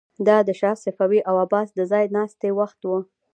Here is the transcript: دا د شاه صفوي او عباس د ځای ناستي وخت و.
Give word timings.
دا 0.27 0.37
د 0.47 0.49
شاه 0.59 0.77
صفوي 0.85 1.19
او 1.29 1.35
عباس 1.43 1.67
د 1.73 1.79
ځای 1.91 2.05
ناستي 2.15 2.49
وخت 2.59 2.79
و. 2.89 2.91